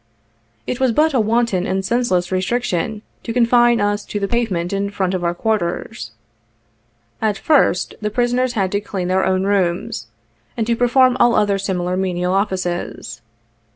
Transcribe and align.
It 0.65 0.79
was 0.79 0.91
but 0.93 1.13
a 1.13 1.19
wanton 1.19 1.67
and 1.67 1.85
senseless 1.85 2.31
restriction 2.31 3.03
to 3.21 3.31
confine 3.31 3.79
us 3.79 4.03
to 4.05 4.19
the 4.19 4.27
pavement 4.27 4.73
in 4.73 4.89
front 4.89 5.13
of 5.13 5.23
our 5.23 5.35
quarters. 5.35 6.09
At 7.21 7.37
first, 7.37 7.93
the 8.01 8.09
prisoners 8.09 8.53
had 8.53 8.71
to 8.71 8.81
clean 8.81 9.09
their 9.09 9.23
own 9.25 9.43
rooms, 9.43 10.07
and 10.57 10.65
to 10.65 10.75
perform 10.75 11.17
all 11.19 11.35
other 11.35 11.59
similar 11.59 11.95
menial 11.97 12.33
offices. 12.33 13.21